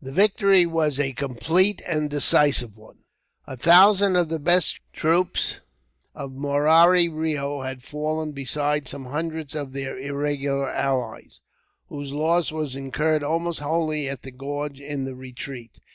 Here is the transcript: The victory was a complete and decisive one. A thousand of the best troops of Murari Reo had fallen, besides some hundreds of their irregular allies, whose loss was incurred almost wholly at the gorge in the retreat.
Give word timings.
The 0.00 0.12
victory 0.12 0.64
was 0.64 0.98
a 0.98 1.12
complete 1.12 1.82
and 1.86 2.08
decisive 2.08 2.78
one. 2.78 3.00
A 3.46 3.54
thousand 3.54 4.16
of 4.16 4.30
the 4.30 4.38
best 4.38 4.80
troops 4.94 5.60
of 6.14 6.32
Murari 6.32 7.06
Reo 7.10 7.60
had 7.60 7.82
fallen, 7.82 8.32
besides 8.32 8.90
some 8.90 9.04
hundreds 9.04 9.54
of 9.54 9.74
their 9.74 9.98
irregular 9.98 10.70
allies, 10.70 11.42
whose 11.88 12.14
loss 12.14 12.50
was 12.50 12.76
incurred 12.76 13.22
almost 13.22 13.60
wholly 13.60 14.08
at 14.08 14.22
the 14.22 14.30
gorge 14.30 14.80
in 14.80 15.04
the 15.04 15.14
retreat. 15.14 15.80